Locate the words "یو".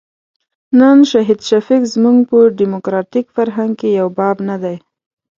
3.99-4.07